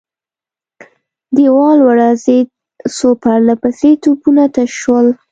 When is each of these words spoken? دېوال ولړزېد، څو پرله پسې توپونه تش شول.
دېوال 1.35 1.79
ولړزېد، 1.83 2.47
څو 2.95 3.07
پرله 3.21 3.55
پسې 3.61 3.89
توپونه 4.03 4.43
تش 4.55 4.71
شول. 4.81 5.07